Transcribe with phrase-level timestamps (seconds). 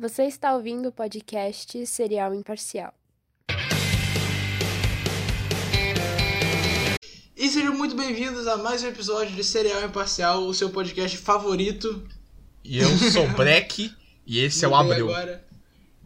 [0.00, 2.94] Você está ouvindo o podcast Serial Imparcial.
[7.36, 12.06] E sejam muito bem-vindos a mais um episódio de Serial Imparcial, o seu podcast favorito.
[12.62, 13.92] E eu sou o Breck
[14.24, 15.10] e esse é o Abreu.
[15.10, 15.44] Agora.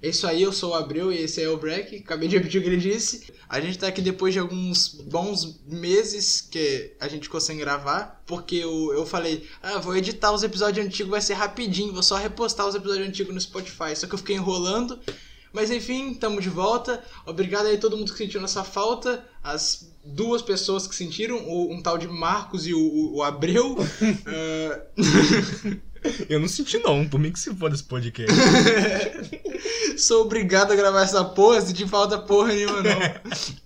[0.02, 1.96] É Isso aí, eu sou o Abreu e esse é o Breck.
[1.98, 3.32] Acabei de repetir o que ele disse.
[3.48, 8.20] A gente tá aqui depois de alguns bons meses que a gente ficou sem gravar,
[8.26, 12.16] porque eu, eu falei, ah, vou editar os episódios antigos, vai ser rapidinho, vou só
[12.16, 13.94] repostar os episódios antigos no Spotify.
[13.94, 14.98] Só que eu fiquei enrolando.
[15.52, 17.04] Mas enfim, tamo de volta.
[17.26, 19.24] Obrigado aí a todo mundo que sentiu nossa falta.
[19.44, 23.76] As duas pessoas que sentiram, o- um tal de Marcos e o, o- o Abreu.
[24.26, 24.82] Ah,
[26.28, 28.34] Eu não senti não, por mim que se for desse podcast.
[29.96, 33.00] Sou obrigado a gravar essa porra, senti falta porra nenhuma, não.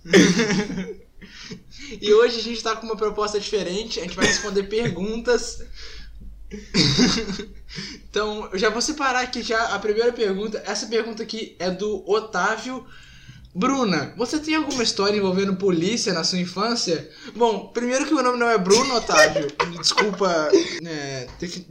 [2.01, 5.63] e hoje a gente tá com uma proposta diferente, a gente vai responder perguntas.
[8.09, 10.61] então, eu já vou separar aqui já a primeira pergunta.
[10.65, 12.85] Essa pergunta aqui é do Otávio.
[13.53, 17.09] Bruna, você tem alguma história envolvendo polícia na sua infância?
[17.35, 19.47] Bom, primeiro que o meu nome não é Bruno, Otávio.
[19.79, 20.49] Desculpa,
[20.85, 21.65] é, ter que...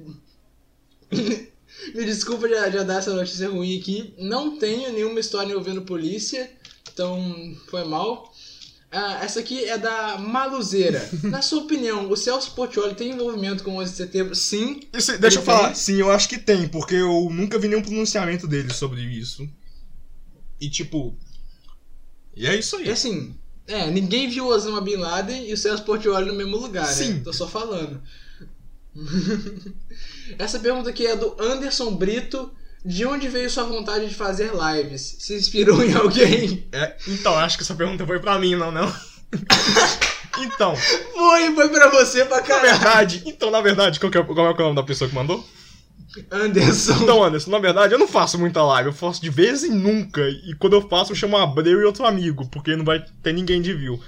[1.94, 4.14] Me desculpa já, já dar essa notícia ruim aqui.
[4.18, 6.50] Não tenho nenhuma história envolvendo polícia,
[6.92, 8.32] então foi mal.
[8.90, 11.06] Ah, essa aqui é da Maluzeira.
[11.24, 14.34] Na sua opinião, o Celso Portioli tem envolvimento com o 11 de setembro?
[14.34, 14.80] Sim.
[14.92, 15.74] Isso, deixa eu Ele falar, tem?
[15.74, 19.46] sim, eu acho que tem, porque eu nunca vi nenhum pronunciamento dele sobre isso.
[20.60, 21.16] E tipo.
[22.34, 22.90] E é isso E aí.
[22.90, 23.34] assim,
[23.66, 26.92] é, ninguém viu Osama Bin Laden e o Celso Portioli no mesmo lugar, né?
[26.92, 27.22] Sim.
[27.22, 28.00] Tô só falando.
[30.39, 32.50] Essa pergunta aqui é do Anderson Brito.
[32.84, 35.16] De onde veio sua vontade de fazer lives?
[35.19, 36.69] Se inspirou em alguém?
[36.70, 38.94] É, então, acho que essa pergunta foi pra mim, não, não.
[40.39, 42.70] então, Foi, foi pra você pra na caralho.
[42.70, 45.44] verdade, então, na verdade, qual, é, qual é o nome da pessoa que mandou?
[46.30, 46.94] Anderson.
[47.02, 50.20] Então, Anderson, na verdade, eu não faço muita live, eu faço de vez em nunca.
[50.22, 53.61] E quando eu faço, eu chamo Abreu e outro amigo, porque não vai ter ninguém
[53.61, 54.00] de view.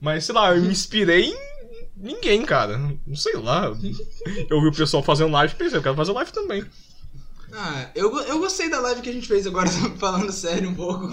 [0.00, 1.53] Mas, sei lá, eu me inspirei em
[1.96, 2.78] ninguém, cara.
[3.06, 3.66] Não sei lá.
[4.50, 6.64] Eu vi o pessoal fazendo live e pensei, eu quero fazer live também.
[7.56, 11.08] Ah, eu, eu gostei da live que a gente fez agora, falando sério um pouco.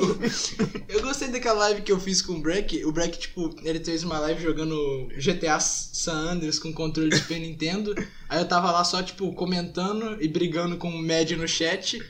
[0.89, 2.83] Eu gostei daquela live que eu fiz com o Breck.
[2.83, 4.75] O Breck, tipo, ele fez uma live jogando
[5.15, 7.93] GTA San Andreas com controle de Super Nintendo.
[8.27, 12.01] Aí eu tava lá só, tipo, comentando e brigando com o Mad no chat.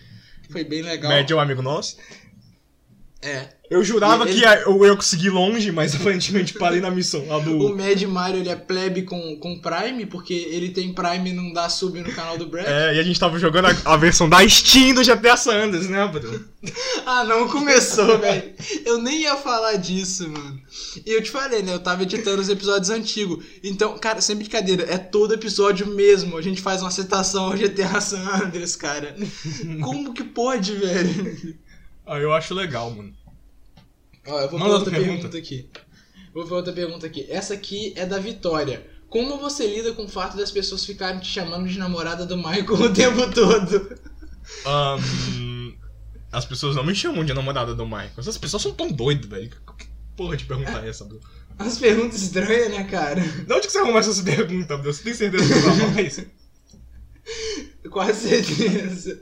[0.50, 1.12] Foi bem legal.
[1.12, 1.98] Médio é um amigo nosso.
[3.22, 3.50] É.
[3.70, 7.38] Eu jurava ele- que ia- eu ia conseguir longe, mas aparentemente parei na missão lá
[7.38, 7.78] O do.
[7.78, 11.70] Mad Mario, ele é plebe com, com Prime, porque ele tem Prime e não dá
[11.70, 12.68] sub no canal do Breck.
[12.68, 15.88] É, e a gente tava jogando a, a versão da Steam do GTA San Andreas,
[15.88, 16.44] né, Bruno?
[17.04, 18.54] Ah, não começou, velho.
[18.86, 20.62] Eu nem ia falar disso, mano.
[21.04, 21.74] E eu te falei, né?
[21.74, 23.44] Eu tava editando os episódios antigos.
[23.64, 26.38] Então, cara, sem brincadeira, é todo episódio mesmo.
[26.38, 29.16] A gente faz uma citação ao GTA San Andreas, cara.
[29.82, 31.58] Como que pode, velho?
[32.12, 33.14] Ah, eu acho legal, mano.
[34.28, 35.30] Ó, eu vou Manda pra outra pergunta.
[35.30, 35.38] pergunta.
[35.38, 35.70] aqui.
[36.34, 37.26] Vou pra outra pergunta aqui.
[37.30, 38.86] Essa aqui é da Vitória.
[39.08, 42.66] Como você lida com o fato das pessoas ficarem te chamando de namorada do Michael
[42.84, 43.98] o tempo todo?
[44.66, 45.74] Ahn,
[46.34, 48.12] as pessoas não me chamam de namorada do Michael.
[48.18, 49.50] Essas pessoas são tão doidas, velho.
[49.78, 51.24] Que porra de pergunta é essa, Bruno?
[51.58, 53.22] As perguntas estranhas, né, cara?
[53.22, 54.94] De onde que você arruma essas perguntas, Bruno?
[54.94, 56.26] Você tem certeza que não mais?
[57.90, 59.22] Quase certeza.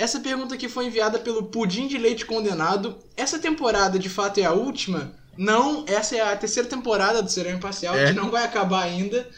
[0.00, 2.96] Essa pergunta aqui foi enviada pelo Pudim de Leite Condenado.
[3.16, 5.12] Essa temporada de fato é a última?
[5.36, 8.06] Não, essa é a terceira temporada do Serão Imparcial, É.
[8.06, 9.28] que não vai acabar ainda.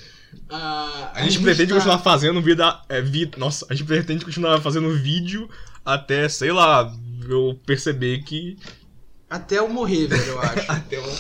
[0.49, 2.81] Ah, A gente pretende tá- continuar fazendo vida.
[2.89, 5.49] É, vi, nossa, a gente pretende continuar fazendo vídeo
[5.85, 6.91] até, sei lá,
[7.29, 8.57] eu perceber que.
[9.29, 10.71] Até eu morrer, velho, eu acho.
[10.73, 11.19] Até o.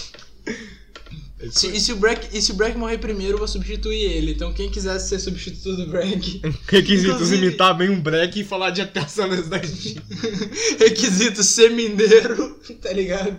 [1.51, 4.33] Se- e, se o Breck, e se o Breck morrer primeiro, eu vou substituir ele.
[4.33, 8.71] Então quem quiser ser substituto do Breck, Requisitos Inclusive- imitar bem um break e falar
[8.71, 10.03] de até Sanders da Steam.
[10.79, 13.39] requisito ser mineiro, tá ligado?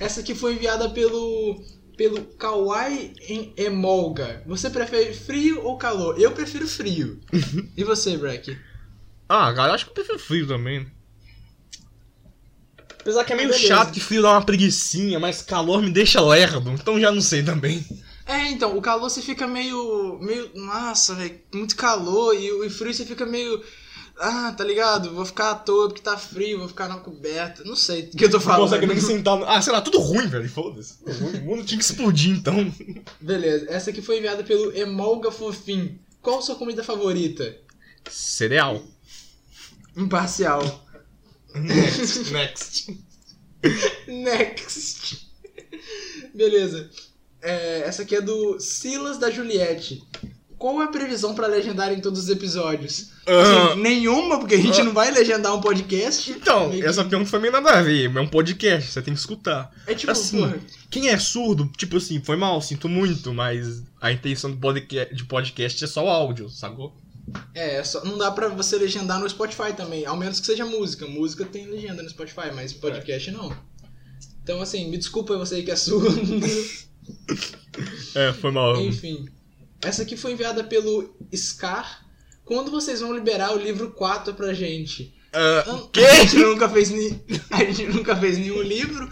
[0.00, 1.62] Essa aqui foi enviada pelo
[1.96, 4.42] pelo Kawaii em Emolga.
[4.46, 6.18] Você prefere frio ou calor?
[6.18, 7.20] Eu prefiro frio.
[7.76, 8.56] E você, Breck?
[9.28, 10.86] Ah, cara, acho que eu prefiro frio também.
[13.00, 13.66] Apesar que é meio Beleza.
[13.66, 17.42] chato que frio dá uma preguiçinha, mas calor me deixa lerdo, então já não sei
[17.42, 17.84] também.
[18.26, 20.18] É, então, o calor você fica meio.
[20.20, 20.50] meio.
[20.54, 22.34] Nossa, velho, muito calor.
[22.34, 23.60] E o frio você fica meio.
[24.22, 25.12] Ah, tá ligado?
[25.14, 27.64] Vou ficar à toa porque tá frio, vou ficar na coberta.
[27.64, 28.60] Não sei o que eu tô Não falando.
[28.68, 29.36] consegue nem sentar.
[29.38, 30.48] no- Ah, sei lá, tudo ruim, velho.
[30.48, 30.94] Foda-se.
[31.04, 32.72] O mundo tinha que explodir então.
[33.20, 35.98] Beleza, essa aqui foi enviada pelo Emolga Fofim.
[36.22, 37.56] Qual a sua comida favorita?
[38.10, 38.80] Cereal.
[39.96, 40.86] Imparcial.
[41.54, 42.30] Next.
[42.32, 43.00] Next.
[44.06, 45.30] Next.
[46.34, 46.90] Beleza.
[47.42, 50.02] É, essa aqui é do Silas da Juliette.
[50.58, 53.12] qual é a previsão pra legendar em todos os episódios?
[53.26, 56.30] Assim, nenhuma, porque a gente não vai legendar um podcast.
[56.32, 58.14] Então, que- essa pergunta foi meio nada a ver.
[58.14, 59.70] É um podcast, você tem que escutar.
[59.86, 60.58] É tipo, assim, porra,
[60.90, 65.24] Quem é surdo, tipo assim, foi mal, sinto muito, mas a intenção do podcast, de
[65.24, 66.94] podcast é só o áudio, sacou?
[67.54, 71.06] É, só, não dá pra você legendar no Spotify também, ao menos que seja música.
[71.06, 73.54] Música tem legenda no Spotify, mas podcast não.
[74.42, 76.20] Então, assim, me desculpa você que é surdo.
[78.14, 78.80] É, foi mal.
[78.80, 79.26] Enfim.
[79.82, 82.04] Essa aqui foi enviada pelo Scar.
[82.44, 85.14] Quando vocês vão liberar o livro 4 pra gente?
[85.32, 86.00] Ah, Não, quê?
[86.00, 87.22] A gente nunca fez ni...
[87.50, 89.08] a gente nunca fez nenhum livro,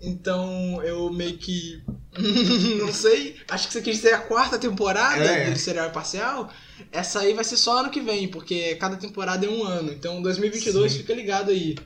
[0.00, 1.80] então eu meio que
[2.78, 3.36] não sei.
[3.48, 5.50] Acho que isso aqui seria a quarta temporada É.
[5.50, 6.52] do serial parcial.
[6.90, 9.92] Essa aí vai ser só ano que vem, porque cada temporada é um ano.
[9.92, 10.98] Então 2022 Sim.
[10.98, 11.76] fica ligado aí.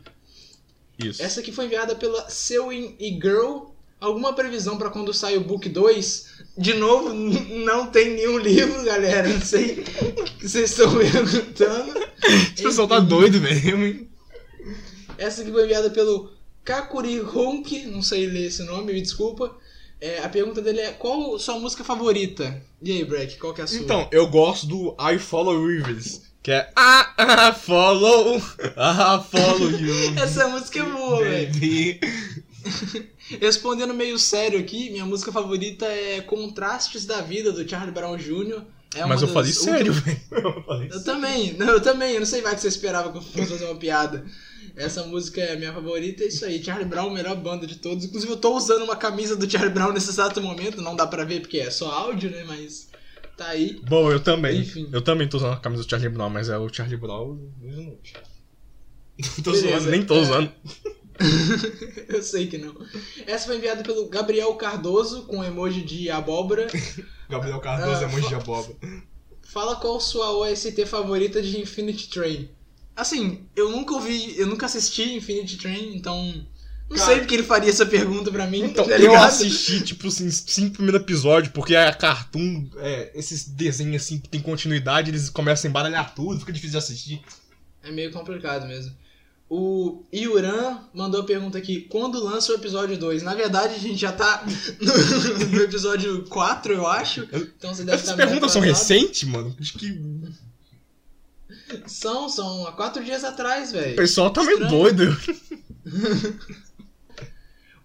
[0.99, 1.23] Isso.
[1.23, 3.67] Essa aqui foi enviada pela Sewin e Girl.
[3.99, 6.27] Alguma previsão pra quando sai o book 2?
[6.59, 9.29] De novo, não tem nenhum livro, galera.
[9.29, 12.07] Não sei o que vocês estão perguntando.
[12.55, 14.09] Esse pessoal tá doido mesmo, hein?
[15.19, 16.31] Essa aqui foi enviada pelo
[16.65, 19.57] Kakuri Honk, não sei ler esse nome, me desculpa.
[20.01, 22.63] É, a pergunta dele é: qual sua música favorita?
[22.83, 23.79] E aí, Breck, qual que é a sua?
[23.79, 28.41] Então, eu gosto do I Follow Rivers, que é Ah, ah, follow,
[28.77, 29.95] ah, follow you.
[30.23, 32.01] essa música é boa, velho.
[33.41, 38.63] Respondendo meio sério aqui, minha música favorita é Contrastes da Vida, do Charlie Brown Jr.
[38.95, 40.21] É Mas eu falei sério, últimas- velho.
[40.57, 43.19] Eu falei Eu também, não, eu também, eu não sei vai que você esperava que
[43.19, 44.25] eu fosse fazer uma piada.
[44.77, 46.63] Essa música é a minha favorita, é isso aí.
[46.63, 48.05] Charlie Brown, melhor banda de todos.
[48.05, 50.83] Inclusive, eu tô usando uma camisa do Charlie Brown nesse exato momento.
[50.83, 52.45] Não dá pra ver porque é só áudio, né?
[52.47, 52.91] Mas
[53.39, 53.81] tá aí.
[53.89, 54.61] Bom, eu também.
[54.61, 54.87] Enfim.
[54.93, 57.39] Eu também tô usando a camisa do Charlie Brown, mas é o Charlie Brown.
[57.59, 57.97] Não
[59.43, 60.21] tô Beleza, zoando, nem tô é.
[60.21, 60.53] usando.
[62.09, 62.77] eu sei que não.
[63.27, 66.67] Essa foi enviada pelo Gabriel Cardoso, com emoji de abóbora.
[67.31, 68.77] Gabriel Cardoso, é emoji de abóbora.
[69.43, 72.51] Fala qual sua OST favorita de Infinity Train.
[72.97, 76.47] Assim, eu nunca ouvi, eu nunca assisti Infinity Train, então.
[76.89, 78.63] Não Cara, sei porque ele faria essa pergunta pra mim.
[78.63, 84.03] Então, tá eu assisti, tipo assim, cinco primeiros episódios, porque a Cartoon, é, esses desenhos
[84.03, 87.23] assim que tem continuidade, eles começam a embaralhar tudo, fica difícil de assistir.
[87.83, 88.95] É meio complicado mesmo.
[89.49, 93.23] O Yuran mandou a pergunta aqui: quando lança o episódio 2?
[93.23, 94.45] Na verdade, a gente já tá
[94.81, 97.29] no, no episódio 4, eu acho.
[97.33, 99.55] Então você deve Essas meio perguntas são recentes, mano?
[99.61, 100.01] Acho que
[101.87, 103.97] São, são há 4 dias atrás, o velho.
[103.97, 104.71] pessoal tá meio Estranho.
[104.83, 105.17] doido.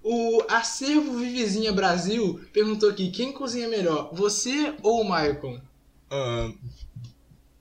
[0.04, 5.62] O Acervo Vivezinha Brasil perguntou aqui: quem cozinha melhor, você ou o Michael?
[6.10, 6.52] Ah,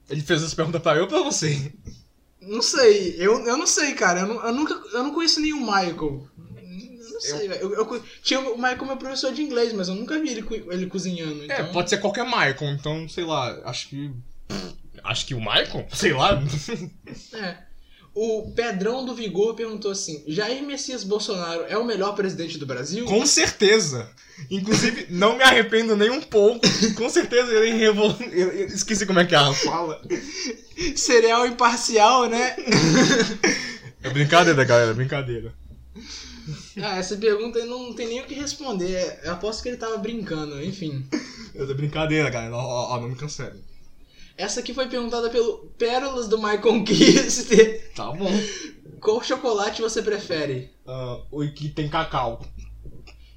[0.08, 1.70] ele fez essa pergunta pra eu ou pra você?
[2.40, 4.20] Não sei, eu, eu não sei, cara.
[4.20, 6.26] Eu, nu- eu nunca eu não conheço nenhum Michael.
[6.56, 7.60] Eu não sei, velho.
[7.60, 10.86] Eu, eu tinha o Michael meu professor de inglês, mas eu nunca vi ele, ele
[10.86, 11.44] cozinhando.
[11.44, 11.56] Então...
[11.56, 14.10] É, pode ser qualquer Michael, então, sei lá, acho que.
[15.04, 15.86] Acho que o Michael?
[15.92, 16.42] Sei lá.
[17.34, 17.70] É.
[18.12, 23.04] O Pedrão do Vigor perguntou assim: Jair Messias Bolsonaro é o melhor presidente do Brasil?
[23.06, 24.10] Com certeza.
[24.50, 26.60] Inclusive, não me arrependo nem um pouco.
[26.96, 28.16] Com certeza ele revol...
[28.32, 30.02] eu, esqueci como é que ela fala.
[30.96, 32.56] Cereal imparcial, né?
[34.02, 35.52] É brincadeira, galera, brincadeira.
[36.82, 39.20] ah, essa pergunta aí não tem nem o que responder.
[39.22, 41.06] Eu aposto que ele tava brincando, enfim.
[41.54, 42.56] Eu tô brincadeira, galera.
[42.56, 43.62] Ó, ó, ó, não me cancele.
[44.36, 47.80] Essa aqui foi perguntada pelo Pérolas do My Conquiste.
[47.94, 48.30] Tá bom.
[49.00, 50.72] Qual chocolate você prefere?
[50.86, 52.44] Ah, o que tem cacau.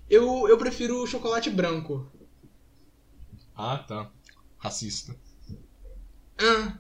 [0.10, 2.10] Eu, eu prefiro o chocolate branco.
[3.56, 4.10] Ah, tá.
[4.58, 5.16] Racista.
[6.38, 6.78] Ah,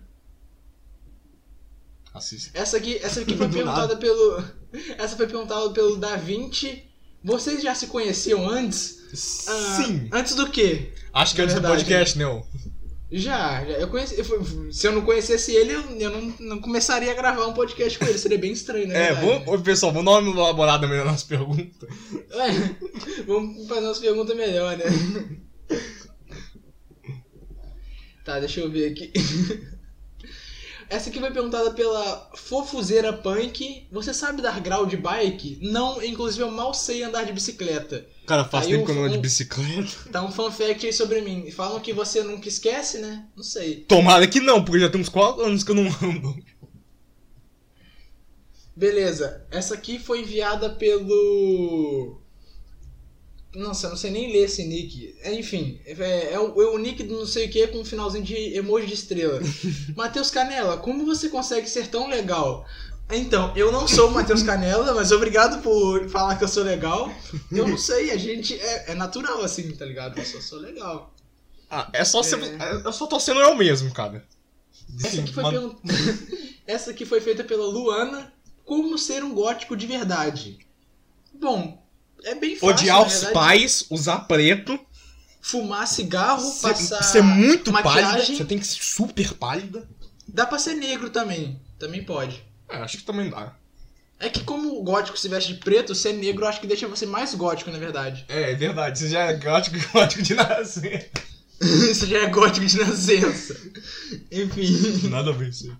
[2.13, 2.57] Racista.
[2.57, 4.43] essa aqui, essa aqui foi perguntada pelo.
[4.97, 6.83] Essa foi perguntada pelo Da Vinci.
[7.23, 9.47] Vocês já se conheciam antes?
[9.47, 10.09] Ah, Sim.
[10.11, 10.93] Antes do quê?
[11.13, 12.45] Acho que antes do podcast, não.
[13.15, 13.73] Já, já.
[13.73, 17.45] Eu conheci, eu se eu não conhecesse ele, eu, eu não, não começaria a gravar
[17.45, 18.17] um podcast com ele.
[18.17, 19.09] Seria bem estranho, né?
[19.09, 21.87] É, vamos, ô, pessoal, vamos dar uma elaborada melhor nas perguntas.
[22.31, 24.85] É, vamos fazer umas perguntas melhor, né?
[28.25, 29.11] Tá, deixa eu ver aqui.
[30.93, 33.87] Essa aqui foi perguntada pela Fofuzeira Punk.
[33.91, 35.57] Você sabe dar grau de bike?
[35.59, 38.05] Não, inclusive eu mal sei andar de bicicleta.
[38.27, 39.89] Cara, faz tempo que eu não ando de bicicleta.
[40.11, 41.49] Tá um fun fact aí sobre mim.
[41.49, 43.25] Falam que você nunca esquece, né?
[43.35, 43.77] Não sei.
[43.87, 46.35] Tomara que não, porque já tem uns 4 anos que eu não ando.
[48.75, 52.21] Beleza, essa aqui foi enviada pelo.
[53.55, 55.15] Nossa, eu não sei nem ler esse nick.
[55.21, 57.85] É, Enfim, é, é o, é o nick do não sei o que com um
[57.85, 59.39] finalzinho de emoji de estrela.
[59.95, 62.65] Matheus Canela, como você consegue ser tão legal?
[63.11, 67.13] Então, eu não sou o Matheus Canela, mas obrigado por falar que eu sou legal.
[67.51, 68.55] Eu não sei, a gente.
[68.59, 70.17] É, é natural assim, tá ligado?
[70.17, 71.13] Eu só sou legal.
[71.69, 72.41] Ah, é só ser.
[72.41, 72.81] É.
[72.85, 74.25] Eu só tô sendo eu mesmo, cara.
[75.03, 75.75] Essa aqui foi, pergun-
[76.65, 78.33] Essa aqui foi feita pela Luana.
[78.65, 80.57] Como ser um gótico de verdade?
[81.33, 81.82] Bom,
[82.23, 82.67] é bem fácil.
[82.75, 84.79] Odiar os pais, usar preto,
[85.41, 87.03] Fumar cigarro, ser, passar.
[87.03, 88.03] ser muito maquiagem.
[88.11, 88.37] pálida.
[88.37, 89.87] Você tem que ser super pálida.
[90.25, 91.59] Dá pra ser negro também.
[91.77, 92.41] Também pode.
[92.69, 93.53] É, acho que também dá.
[94.19, 97.05] É que como o gótico se veste de preto, ser negro acho que deixa você
[97.05, 98.23] mais gótico, na verdade.
[98.29, 98.99] É, é verdade.
[98.99, 101.11] Você já é gótico, gótico de nascer.
[101.59, 103.59] Isso já é gótico de nascença.
[104.31, 105.09] Enfim.
[105.09, 105.75] Nada a ver isso.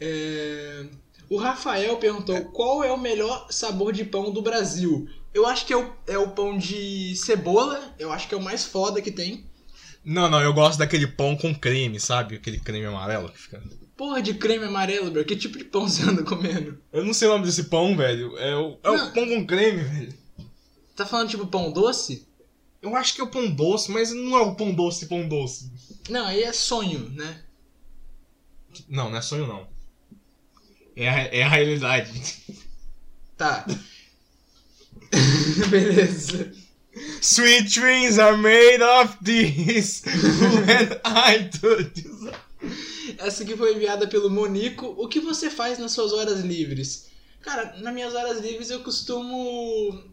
[0.00, 0.86] É,
[1.32, 5.08] O Rafael perguntou qual é o melhor sabor de pão do Brasil.
[5.32, 7.94] Eu acho que é o, é o pão de cebola.
[7.98, 9.46] Eu acho que é o mais foda que tem.
[10.04, 12.34] Não, não, eu gosto daquele pão com creme, sabe?
[12.34, 13.62] Aquele creme amarelo que fica.
[13.96, 15.24] Porra de creme amarelo, bro.
[15.24, 16.78] Que tipo de pão você anda comendo?
[16.92, 18.36] Eu não sei o nome desse pão, velho.
[18.36, 19.08] É o, é Não.
[19.08, 20.14] o pão com creme, velho.
[20.94, 22.28] Tá falando tipo pão doce?
[22.82, 25.72] Eu acho que é o pão doce, mas não é o pão doce, pão doce.
[26.10, 27.42] Não, aí é sonho, né?
[28.86, 29.71] Não, não é sonho, não.
[30.96, 32.10] É a, é a realidade.
[33.36, 33.66] Tá.
[35.70, 36.52] Beleza.
[37.20, 40.02] Sweet dreams are made of this.
[40.04, 42.32] When I do this.
[43.18, 44.94] Essa aqui foi enviada pelo Monico.
[44.98, 47.08] O que você faz nas suas horas livres?
[47.40, 50.04] Cara, nas minhas horas livres eu costumo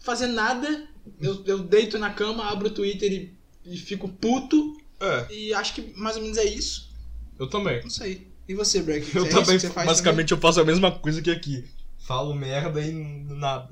[0.00, 0.88] fazer nada.
[1.20, 3.34] Eu, eu deito na cama, abro o Twitter e,
[3.66, 4.80] e fico puto.
[5.00, 6.90] É, E acho que mais ou menos é isso.
[7.38, 7.82] eu também.
[7.82, 8.28] Não sei.
[8.48, 9.14] E você, Breck?
[9.14, 11.64] Eu É isso também, que você faz basicamente, eu faço a mesma coisa que aqui.
[12.06, 13.68] Falo merda e nada.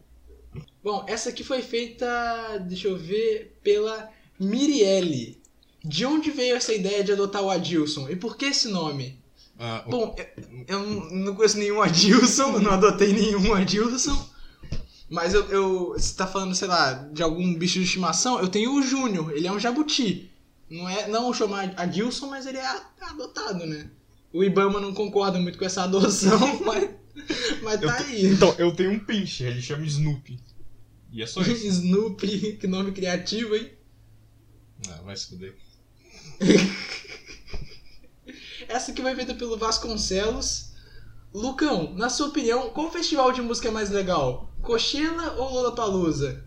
[0.52, 0.66] também?
[0.82, 2.06] Bom, essa aqui foi feita,
[2.66, 4.08] deixa eu ver, pela
[4.38, 5.40] Mirielle.
[5.84, 8.08] De onde veio essa ideia de adotar o Adilson?
[8.08, 9.18] E por que esse nome?
[9.58, 14.28] Ah, o- Bom, eu- eu não conheço nenhum Adilson, não adotei nenhum Adilson.
[15.08, 15.88] Mas eu, eu.
[15.96, 18.38] Você tá falando, sei lá, de algum bicho de estimação?
[18.40, 20.30] Eu tenho o Júnior, ele é um jabuti.
[20.70, 23.90] Não é não chamar Adilson, mas ele é adotado, né?
[24.32, 26.90] O Ibama não concorda muito com essa adoção, mas,
[27.62, 28.26] mas tá aí.
[28.26, 30.38] Então, eu tenho um pinche, ele chama Snoopy.
[31.12, 31.66] E é só isso.
[31.66, 33.70] Snoopy, que nome criativo, hein?
[34.88, 35.54] ah, vai se fuder.
[38.68, 40.70] Essa aqui vai feita pelo Vasconcelos.
[41.34, 44.52] Lucão, na sua opinião, qual festival de música é mais legal?
[44.62, 46.44] Coachella ou Lollapalooza?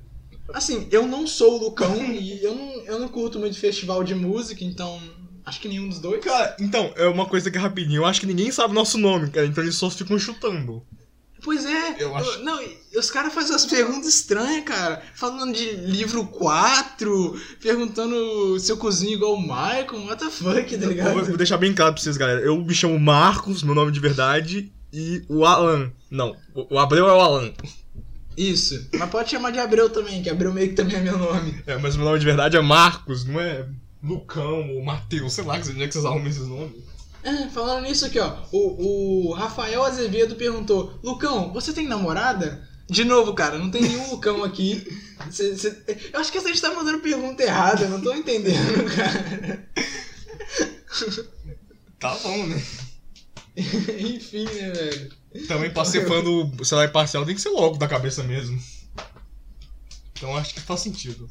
[0.53, 4.13] Assim, eu não sou o Lucão e eu não, eu não curto muito festival de
[4.13, 5.01] música, então
[5.45, 6.23] acho que nenhum dos dois.
[6.23, 8.01] Cara, então, é uma coisa que é rapidinho.
[8.01, 9.45] Eu acho que ninguém sabe nosso nome, cara.
[9.45, 10.83] Então eles só ficam chutando.
[11.43, 12.57] Pois é, Eu acho- não,
[12.97, 15.01] os caras fazem umas perguntas estranhas, cara.
[15.13, 20.75] Falando de livro 4, perguntando se eu cozinho igual o Michael, what the fuck, tá
[20.75, 21.25] Eu vou, ligado?
[21.25, 22.39] vou deixar bem claro pra vocês, galera.
[22.39, 25.91] Eu me chamo Marcos, meu nome de verdade, e o Alan.
[26.09, 27.51] Não, o o Abreu é o Alan.
[28.37, 31.61] Isso, mas pode chamar de Abreu também, que Abreu meio que também é meu nome.
[31.67, 33.65] É, mas meu nome de verdade é Marcos, não é
[34.03, 36.83] Lucão ou Matheus, sei lá que onde é que vocês arrumam esses nomes.
[37.23, 38.35] É, falando nisso aqui, ó.
[38.51, 42.67] O, o Rafael Azevedo perguntou: Lucão, você tem namorada?
[42.89, 44.85] De novo, cara, não tem nenhum Lucão aqui.
[45.31, 45.83] Cê- cê-
[46.13, 49.69] eu acho que a gente tá mandando pergunta errada, não tô entendendo, cara.
[51.99, 52.61] Tá bom, né?
[53.55, 55.11] Enfim, né, velho?
[55.47, 58.59] Também pra ser fã do celular parcial tem que ser logo da cabeça mesmo.
[60.11, 61.27] Então acho que faz sentido.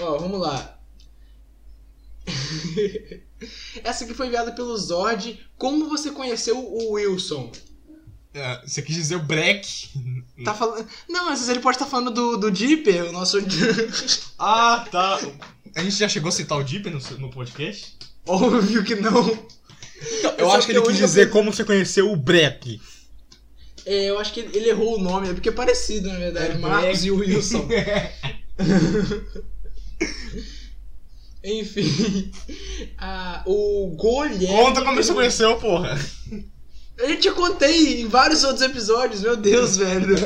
[0.00, 0.77] Ó, vamos lá.
[3.84, 5.38] Essa aqui foi enviada pelo Zord.
[5.56, 7.50] Como você conheceu o Wilson?
[8.34, 9.88] É, você quis dizer o Breck?
[10.44, 10.86] Tá falando.
[11.08, 13.38] Não, às vezes ele pode estar falando do, do Dipper, o nosso.
[14.38, 15.18] Ah, tá.
[15.74, 17.96] A gente já chegou a citar o Deep no, no podcast?
[18.26, 19.26] Óbvio que não.
[20.18, 22.80] Então, eu Só acho que ele a quis dizer como você conheceu o Breck.
[23.84, 26.52] É, eu acho que ele errou o nome, é porque é parecido, na verdade.
[26.52, 27.06] É, Marcos Black.
[27.06, 27.68] e o Wilson.
[31.44, 32.30] Enfim.
[32.96, 34.46] Ah, o Guilherme.
[34.46, 35.98] Conta como você conheceu, porra.
[36.98, 40.16] Eu já te contei em vários outros episódios, meu Deus, velho.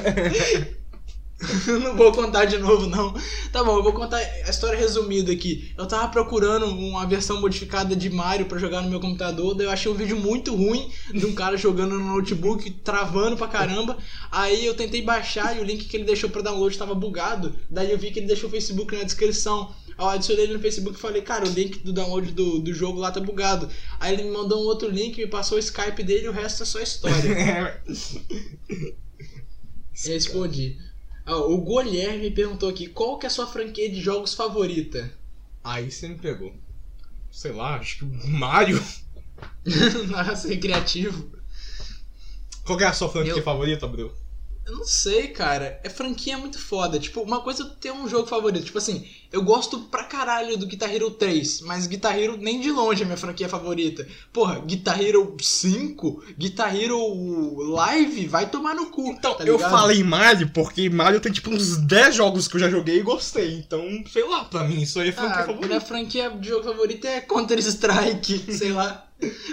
[1.83, 3.14] Não vou contar de novo, não.
[3.50, 5.73] Tá bom, eu vou contar a história resumida aqui.
[5.76, 9.71] Eu tava procurando uma versão modificada de Mario pra jogar no meu computador, daí eu
[9.71, 13.99] achei um vídeo muito ruim de um cara jogando no notebook, travando pra caramba.
[14.31, 17.54] Aí eu tentei baixar e o link que ele deixou pra download tava bugado.
[17.69, 19.75] Daí eu vi que ele deixou o Facebook na descrição.
[19.99, 22.99] Eu adicionei ele no Facebook e falei, cara, o link do download do, do jogo
[22.99, 23.68] lá tá bugado.
[24.00, 26.62] Aí ele me mandou um outro link, me passou o Skype dele e o resto
[26.62, 27.82] é só história.
[30.04, 30.78] Respondi.
[31.26, 35.12] Ó, o Guilherme perguntou aqui, qual que é a sua franquia de jogos favorita?
[35.62, 36.52] Aí você me pegou.
[37.30, 38.82] Sei lá, acho que o Mario.
[40.08, 41.30] Nossa, recreativo.
[42.64, 44.12] Qual que é a sua franquia Eu- favorita, Abreu?
[44.64, 45.80] Eu não sei, cara.
[45.82, 46.99] É franquia muito foda.
[46.99, 48.64] Tipo, uma coisa é ter um jogo favorito.
[48.64, 52.70] Tipo assim, Eu gosto pra caralho do Guitar Hero 3, mas Guitar Hero nem de
[52.70, 54.06] longe é minha franquia favorita.
[54.32, 56.98] Porra, Guitar Hero 5, Guitar Hero
[57.72, 59.08] Live, vai tomar no cu.
[59.08, 62.68] Então, tá eu falei Mario porque Mario tem tipo uns 10 jogos que eu já
[62.70, 63.54] joguei e gostei.
[63.54, 65.66] Então, sei lá, pra mim isso aí é franquia Ah, favorita.
[65.66, 69.08] minha franquia de jogo favorita é Counter-Strike, sei lá.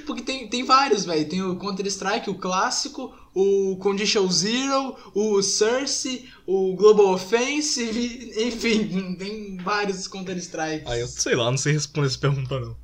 [0.05, 1.29] Porque tem, tem vários, velho.
[1.29, 9.57] Tem o Counter-Strike, o clássico, o Condition Zero, o Source, o Global Offensive, enfim, tem
[9.57, 10.89] vários Counter-Strikes.
[10.89, 12.75] Ah, eu sei lá, não sei responder essa pergunta não.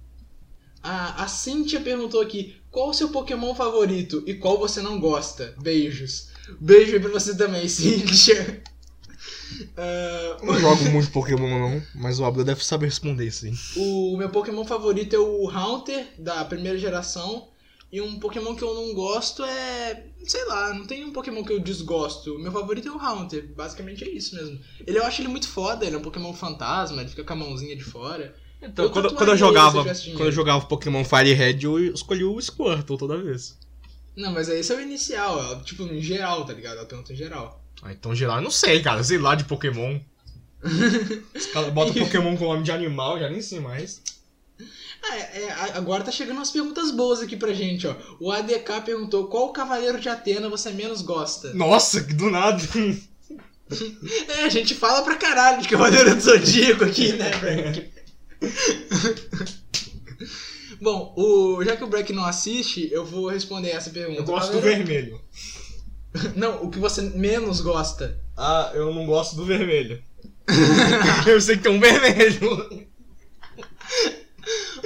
[0.83, 5.55] A, a Cynthia perguntou aqui: qual o seu Pokémon favorito e qual você não gosta?
[5.59, 6.29] Beijos.
[6.59, 8.61] Beijo aí pra você também, Cynthia.
[9.75, 13.53] Ah, Eu não jogo muito Pokémon não, mas o Abel deve saber responder isso aí.
[13.77, 17.47] O meu Pokémon favorito é o Haunter, da primeira geração.
[17.95, 20.07] E um Pokémon que eu não gosto é.
[20.25, 22.37] Sei lá, não tem um Pokémon que eu desgosto.
[22.37, 23.47] Meu favorito é o Haunter.
[23.55, 24.59] Basicamente é isso mesmo.
[24.85, 27.37] Ele eu acho ele muito foda, ele é um Pokémon fantasma, ele fica com a
[27.37, 28.35] mãozinha de fora.
[28.61, 32.41] Então, Eu quando, quando eu jogava, quando eu jogava Pokémon Fire Red, eu escolhi o
[32.41, 33.57] Squirtle toda vez.
[34.13, 36.79] Não, mas esse é o inicial, é, tipo, em geral, tá ligado?
[36.79, 37.63] Ela pergunta em geral.
[37.81, 40.01] Ah, então geral, eu não sei, cara, sei lá de Pokémon.
[41.33, 44.01] Os caras botam Pokémon com nome de animal, já nem sei mais.
[45.03, 47.95] Ah, é, é, a- agora tá chegando umas perguntas boas aqui pra gente, ó.
[48.19, 51.53] O ADK perguntou qual cavaleiro de Atena você menos gosta.
[51.53, 52.61] Nossa, que do nada.
[54.29, 57.89] É, a gente fala pra caralho de Cavaleiro do Zodíaco aqui, né, Breck?
[60.79, 64.19] Bom, o, já que o Breck não assiste, eu vou responder essa pergunta.
[64.21, 65.19] Eu gosto do vermelho.
[66.35, 68.21] Não, o que você menos gosta.
[68.37, 70.01] Ah, eu não gosto do vermelho.
[71.27, 72.84] eu sei que tem um vermelho.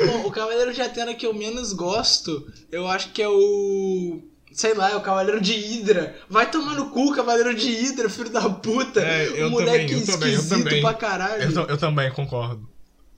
[0.05, 4.21] Bom, o Cavaleiro de Atena que eu menos gosto, eu acho que é o.
[4.51, 6.15] Sei lá, é o Cavaleiro de Hidra.
[6.29, 8.99] Vai tomar no cu, Cavaleiro de Hidra, filho da puta.
[8.99, 10.81] É, eu moleque também, eu também, eu esquisito também.
[10.81, 11.43] pra caralho.
[11.43, 12.67] Eu, eu também concordo.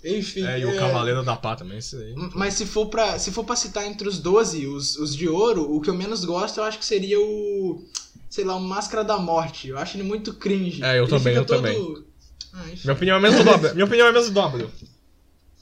[0.03, 0.45] Enfim.
[0.45, 2.13] É, e o é- Cavaleiro da Pá também, isso aí.
[2.33, 5.73] Mas se for pra, se for pra citar entre os 12, os, os de ouro,
[5.73, 7.83] o que eu menos gosto eu acho que seria o.
[8.29, 9.67] Sei lá, o Máscara da Morte.
[9.67, 10.83] Eu acho ele muito cringe.
[10.83, 12.03] É, eu Ele também, eu também.
[12.53, 12.81] Ah, enfim.
[12.83, 13.73] Minha opinião é mesmo dobra.
[13.73, 14.69] Minha opinião é mesmo dobra.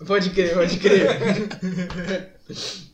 [0.06, 2.36] Pode crer, pode crer.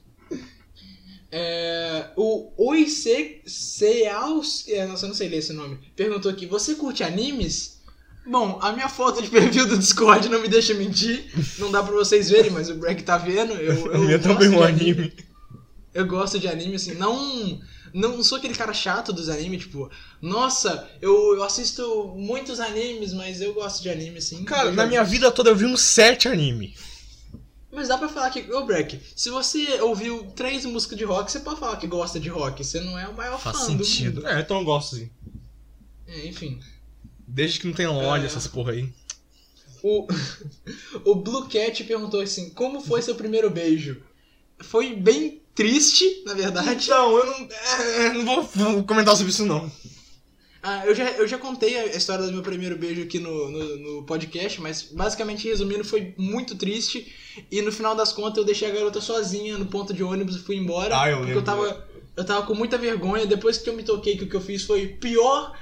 [1.37, 6.75] É, o Oise Seaus, é, nossa, eu não sei ler esse nome, perguntou aqui: Você
[6.75, 7.81] curte animes?
[8.25, 11.29] Bom, a minha foto de perfil do Discord não me deixa mentir.
[11.59, 13.53] Não dá pra vocês verem, mas o Breck tá vendo.
[13.53, 15.13] Eu, eu também é de um anime.
[15.93, 17.59] Eu gosto de anime, assim, não.
[17.93, 19.89] Não sou aquele cara chato dos animes, tipo,
[20.21, 24.43] nossa, eu, eu assisto muitos animes, mas eu gosto de anime, assim.
[24.43, 26.73] Cara, Eu na minha vida toda eu vi uns sete anime.
[27.75, 31.39] Mas dá pra falar que, ô Breck, se você ouviu três músicas de rock, você
[31.41, 32.63] pode falar que gosta de rock.
[32.63, 34.21] Você não é o maior Faz fã sentido.
[34.21, 34.27] do mundo.
[34.35, 35.09] É, então eu gosto sim.
[36.07, 36.59] É, enfim.
[37.27, 38.25] Desde que não tenha óleo, É.
[38.27, 38.89] essas porra aí.
[39.83, 40.07] O,
[41.03, 44.01] o Blue Cat perguntou assim: Como foi seu primeiro beijo?
[44.61, 46.85] Foi bem triste, na verdade.
[46.85, 47.49] Então, eu não.
[47.49, 49.69] é, não vou, vou comentar sobre isso não.
[50.67, 53.77] Ah, eu, já, eu já contei a história do meu primeiro beijo aqui no, no,
[53.77, 57.13] no podcast, mas basicamente resumindo, foi muito triste.
[57.51, 60.39] E no final das contas eu deixei a garota sozinha no ponto de ônibus e
[60.39, 60.99] fui embora.
[60.99, 61.41] Ah, eu porque lembro.
[61.41, 63.27] eu tava, eu tava com muita vergonha.
[63.27, 65.55] Depois que eu me toquei que o que eu fiz foi a pior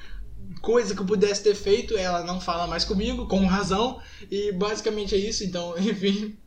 [0.61, 3.99] coisa que eu pudesse ter feito, ela não fala mais comigo, com razão.
[4.31, 6.37] E basicamente é isso, então, enfim.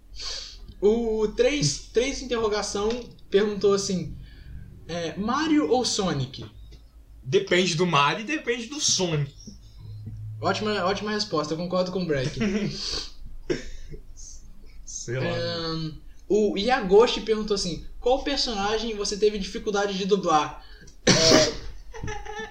[0.80, 2.88] O 3, três interrogação
[3.28, 4.16] perguntou assim:
[4.88, 6.55] é, Mario ou Sonic?
[7.26, 9.34] Depende do Mario e depende do Sonic.
[10.40, 12.38] Ótima, ótima resposta, eu concordo com o Breck.
[14.86, 15.26] Sei lá.
[15.26, 15.92] Ahn,
[16.28, 20.64] o Yagoshi perguntou assim: qual personagem você teve dificuldade de dublar?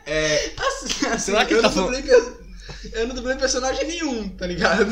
[0.06, 0.54] É.
[0.66, 2.04] Assim, assim, Será que eu, tá não dublei
[2.94, 4.92] eu não dublei personagem nenhum, tá ligado?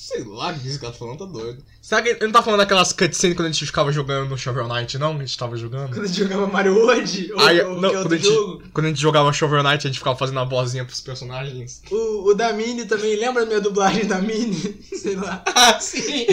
[0.00, 1.60] Sei lá o que esse cara tá falando, tá doido.
[1.82, 4.68] Será que ele não tá falando daquelas cutscenes quando a gente ficava jogando no Shovel
[4.68, 5.16] Knight, não?
[5.16, 5.88] Que a gente tava jogando?
[5.90, 8.62] Quando a gente jogava Mario World ou, Aí, ou não, quando, outro a gente, jogo.
[8.72, 11.82] quando a gente jogava Shovel Knight, a gente ficava fazendo a vozinha pros personagens.
[11.90, 14.54] O, o da Mini também, lembra da minha dublagem da Mini?
[14.94, 15.42] Sei lá.
[15.52, 16.26] Ah, sim!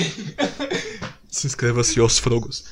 [1.28, 2.66] Se inscreva-se aos frogos.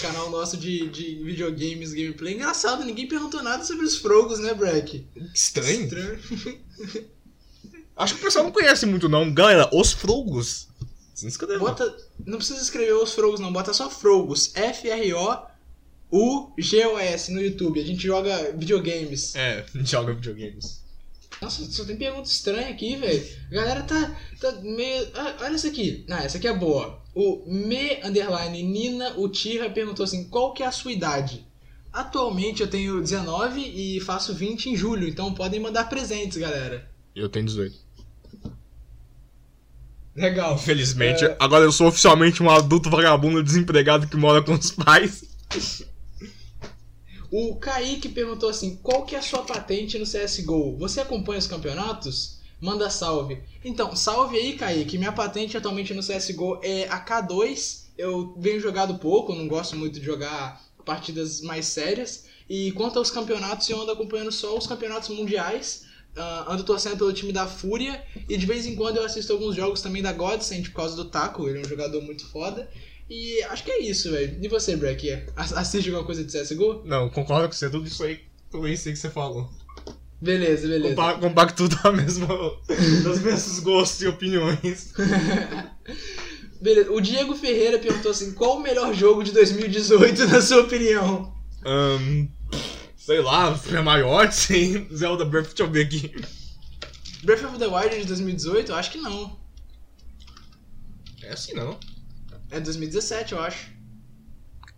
[0.00, 2.34] Canal nosso de, de videogames, gameplay.
[2.34, 5.06] Engraçado, ninguém perguntou nada sobre os frogos, né, Breck?
[5.34, 5.84] Estranho?
[5.84, 6.18] Estranho.
[7.96, 9.32] Acho que o pessoal não conhece muito, não.
[9.32, 10.68] Galera, os frogos.
[11.14, 11.58] Se inscreva.
[11.58, 11.96] Bota.
[12.24, 13.52] Não precisa escrever os frogos, não.
[13.52, 14.52] Bota só frogos.
[14.54, 15.52] F-R-O-U-G-O-S
[17.32, 17.80] no YouTube.
[17.80, 19.34] A gente joga videogames.
[19.34, 20.80] É, a gente joga videogames.
[21.40, 23.26] Nossa, só tem pergunta estranha aqui, velho.
[23.50, 25.08] A galera tá, tá meio.
[25.14, 26.04] Ah, olha essa aqui.
[26.08, 27.00] Ah, essa aqui é boa.
[27.14, 31.46] O Me Underline Nina Utira perguntou assim: qual que é a sua idade?
[31.92, 36.88] Atualmente eu tenho 19 e faço 20 em julho, então podem mandar presentes, galera.
[37.14, 37.76] Eu tenho 18.
[40.14, 40.54] Legal.
[40.54, 41.24] Infelizmente.
[41.24, 41.36] É.
[41.38, 45.24] Agora eu sou oficialmente um adulto vagabundo desempregado que mora com os pais.
[47.30, 50.76] O Kaique perguntou assim: qual que é a sua patente no CSGO?
[50.78, 52.40] Você acompanha os campeonatos?
[52.60, 53.38] Manda salve.
[53.64, 54.98] Então, salve aí, Kaique.
[54.98, 57.84] Minha patente atualmente no CSGO é a K2.
[57.96, 62.26] Eu venho jogado pouco, não gosto muito de jogar partidas mais sérias.
[62.48, 65.84] E quanto aos campeonatos, eu ando acompanhando só os campeonatos mundiais.
[66.16, 68.02] Ah, ando torcendo pelo time da Fúria.
[68.28, 71.04] E de vez em quando eu assisto alguns jogos também da Godsend por causa do
[71.04, 71.48] Taco.
[71.48, 72.68] Ele é um jogador muito foda.
[73.08, 74.38] E acho que é isso, velho.
[74.40, 75.08] E você, Breck?
[75.36, 76.82] Ass- Assiste alguma coisa de CSGO?
[76.84, 77.68] Não, concordo com você.
[77.70, 78.20] Tudo isso aí,
[78.50, 79.48] tudo isso aí que você falou.
[80.20, 80.94] Beleza, beleza.
[80.94, 82.26] Compa compacto da mesma,
[83.02, 84.92] dos mesmos gostos e opiniões.
[86.60, 86.92] Beleza.
[86.92, 91.32] O Diego Ferreira perguntou assim: qual o melhor jogo de 2018, na sua opinião?
[91.64, 92.26] Ahn,
[93.00, 94.86] sei lá, é maior, sim.
[94.94, 96.14] Zelda Breath, deixa eu ver aqui.
[97.24, 98.70] Breath of the Wild de 2018?
[98.72, 99.38] Eu acho que não.
[101.22, 101.78] É assim não.
[102.50, 103.68] É 2017, eu acho.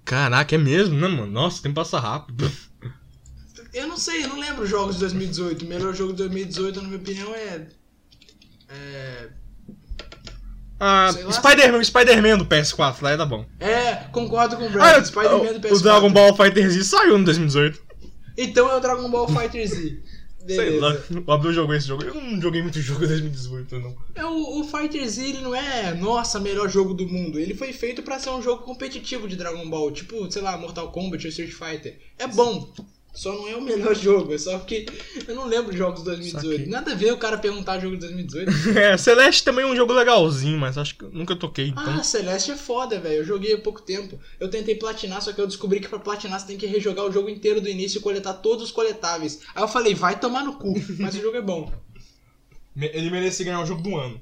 [0.04, 1.26] Caraca, é mesmo, né, mano?
[1.30, 2.50] Nossa, o tempo passa rápido.
[3.74, 5.64] Eu não sei, eu não lembro jogos de 2018.
[5.64, 7.68] O melhor jogo de 2018, na minha opinião, é.
[8.68, 9.30] É.
[10.78, 11.08] Ah.
[11.30, 13.46] Spider-Man, Spider-Man do PS4, lá tá bom.
[13.58, 15.06] É, concordo com o Ah, Brad.
[15.06, 15.72] Spider-Man do PS4.
[15.72, 17.82] o Dragon Ball Fighter Z saiu em 2018.
[18.37, 20.01] Então é o Dragon Ball Fighter Z.
[20.47, 22.03] Sei lá, o Abdul jogou esse jogo.
[22.03, 23.97] Eu não joguei muito jogo em 2018, não.
[24.14, 27.38] É, o, o Fighter Z ele não é, nossa, melhor jogo do mundo.
[27.38, 30.90] Ele foi feito pra ser um jogo competitivo de Dragon Ball, tipo, sei lá, Mortal
[30.90, 31.99] Kombat ou Street Fighter.
[32.18, 32.73] É bom,
[33.12, 34.87] só não é o melhor jogo, é só porque
[35.29, 36.51] eu não lembro jogos de 2018.
[36.51, 36.66] Saquei.
[36.66, 38.53] Nada a ver o cara perguntar jogo de 2018.
[38.79, 41.83] É, Celeste também é um jogo legalzinho, mas acho que nunca toquei, então.
[41.85, 43.16] Ah, Celeste é foda, velho.
[43.16, 44.18] Eu joguei há pouco tempo.
[44.40, 47.12] Eu tentei platinar, só que eu descobri que pra platinar você tem que rejogar o
[47.12, 49.40] jogo inteiro do início e coletar todos os coletáveis.
[49.55, 51.70] Aí eu falei, vai tomar no cu, mas o jogo é bom.
[52.75, 54.18] Ele merecia ganhar o jogo do ano.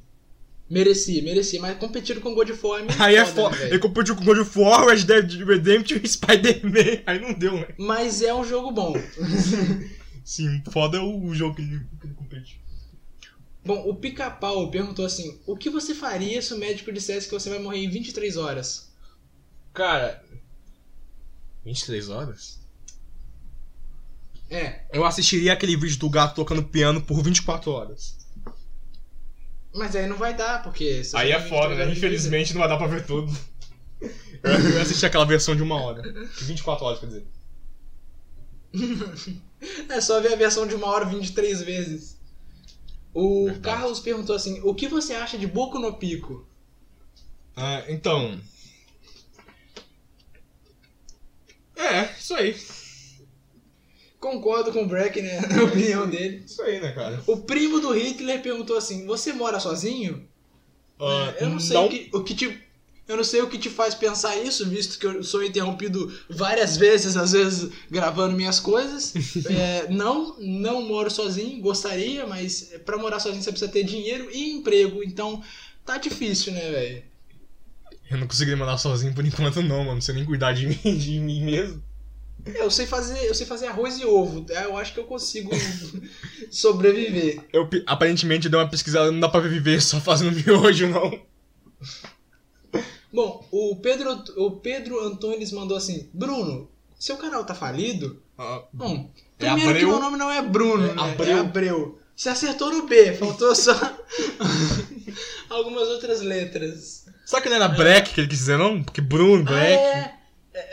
[0.70, 3.66] Merecia, merecia, mas competindo com God of War é meio Aí é foda, né?
[3.70, 7.02] Ele competiu com God of War, Red Dead Redemption e Spider-Man.
[7.06, 7.66] Aí não deu, né?
[7.76, 8.94] Mas é um jogo bom.
[10.24, 12.60] Sim, foda é o jogo que ele, que ele compete.
[13.64, 17.50] Bom, o Pica-Pau perguntou assim: O que você faria se o médico dissesse que você
[17.50, 18.92] vai morrer em 23 horas?
[19.74, 20.22] Cara.
[21.64, 22.60] 23 horas?
[24.48, 28.19] É, Eu assistiria aquele vídeo do gato tocando piano por 24 horas.
[29.74, 31.02] Mas aí não vai dar, porque.
[31.14, 31.92] Aí é foda, 23 né?
[31.92, 33.32] Infelizmente não vai dar pra ver tudo.
[34.42, 36.00] Eu eu assisti aquela versão de uma hora.
[36.00, 37.26] De 24 horas, quer dizer.
[39.90, 42.18] É só ver a versão de uma hora 23 vezes.
[43.12, 43.60] O Verdade.
[43.60, 46.48] Carlos perguntou assim: O que você acha de Boku no Pico?
[47.54, 48.40] Ah, então.
[51.76, 52.56] É, isso aí.
[54.20, 55.40] Concordo com o Breck, né?
[55.48, 56.42] Na opinião dele.
[56.44, 57.22] Isso aí, né, cara?
[57.26, 60.28] O primo do Hitler perguntou assim: Você mora sozinho?
[61.00, 62.70] É, eu não sei O, que, o que te.
[63.08, 66.76] Eu não sei o que te faz pensar isso, visto que eu sou interrompido várias
[66.76, 69.14] vezes, às vezes gravando minhas coisas.
[69.50, 74.52] É, não, não moro sozinho, gostaria, mas pra morar sozinho você precisa ter dinheiro e
[74.52, 75.42] emprego, então
[75.84, 77.02] tá difícil, né, velho?
[78.10, 79.94] Eu não consegui mandar sozinho por enquanto, não, mano.
[79.94, 81.82] Não sei nem cuidar de mim, de mim mesmo.
[82.54, 84.54] Eu sei fazer, eu sei fazer arroz e ovo, tá?
[84.62, 85.50] eu acho que eu consigo
[86.50, 87.40] sobreviver.
[87.52, 91.20] Eu, aparentemente, dei uma pesquisada, não dá pra viver só fazendo miojo, não.
[93.12, 98.22] Bom, o Pedro, o Pedro Antunes mandou assim: Bruno, seu canal tá falido?
[98.38, 99.88] Ah, Bom, É primeiro que Abreu?
[99.88, 101.02] meu nome não é Bruno, É né?
[101.02, 101.36] Abreu.
[101.36, 101.98] É Abreu.
[102.16, 103.72] Você acertou no B, faltou só
[105.48, 107.06] algumas outras letras.
[107.24, 108.82] Será que não era Black que ele quis dizer, não?
[108.82, 109.72] Porque Bruno, Ah, Black.
[109.72, 110.14] é.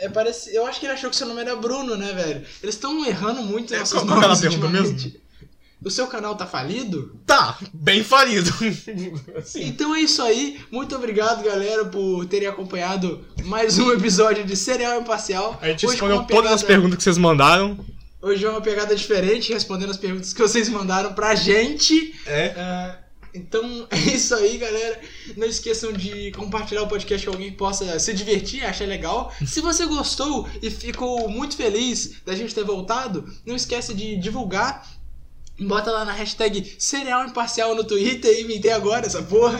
[0.00, 2.42] É, é, parece, eu acho que ele achou que seu nome era Bruno, né, velho?
[2.62, 5.20] Eles estão errando muito É, nossos qual- nomes pergunta ultimamente.
[5.84, 7.14] O seu canal tá falido?
[7.24, 8.50] Tá, bem falido.
[9.54, 10.60] Então é isso aí.
[10.70, 15.56] Muito obrigado, galera, por terem acompanhado mais um episódio de Cereal Imparcial.
[15.62, 17.78] A gente Hoje respondeu uma todas as pegada- perguntas que vocês mandaram.
[18.20, 22.12] Hoje é uma pegada diferente, respondendo as perguntas que vocês mandaram pra gente.
[22.26, 22.52] É.
[22.56, 22.98] Ah,
[23.34, 25.00] então é isso aí, galera.
[25.36, 29.32] Não esqueçam de compartilhar o podcast com alguém que possa se divertir, achar legal.
[29.46, 34.98] Se você gostou e ficou muito feliz da gente ter voltado, não esquece de divulgar.
[35.60, 39.58] Bota lá na hashtag Cereal Imparcial no Twitter, inventei agora essa porra.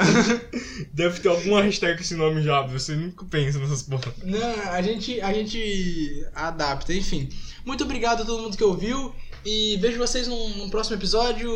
[0.94, 4.14] Deve ter alguma hashtag com esse nome já, você nunca pensa nessas porra.
[4.24, 7.28] Não, a gente, a gente adapta, enfim.
[7.66, 9.14] Muito obrigado a todo mundo que ouviu.
[9.44, 11.50] E vejo vocês num, num próximo episódio.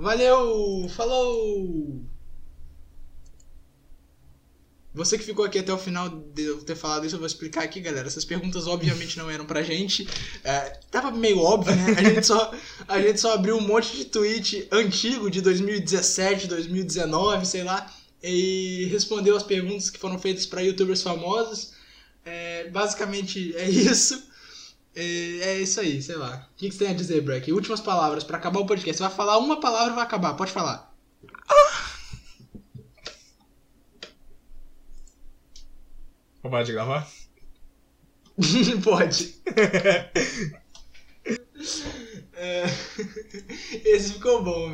[0.00, 0.88] Valeu!
[0.94, 2.04] Falou!
[4.94, 7.64] Você que ficou aqui até o final de eu ter falado isso, eu vou explicar
[7.64, 8.06] aqui, galera.
[8.06, 10.08] Essas perguntas obviamente não eram pra gente.
[10.44, 11.96] É, tava meio óbvio, né?
[11.98, 12.54] A gente, só,
[12.86, 17.92] a gente só abriu um monte de tweet antigo de 2017, 2019, sei lá,
[18.22, 21.72] e respondeu as perguntas que foram feitas pra youtubers famosos.
[22.24, 24.22] É, basicamente é isso.
[24.96, 26.48] É, é isso aí, sei lá.
[26.52, 27.52] O que, que você tem a dizer, Breck?
[27.52, 28.96] Últimas palavras pra acabar o podcast.
[28.98, 30.34] Você vai falar uma palavra e vai acabar.
[30.34, 30.92] Pode falar.
[36.42, 37.08] Vamos parar de gravar?
[38.84, 39.34] Pode.
[42.36, 42.64] É,
[43.84, 44.72] Esse ficou bom, velho.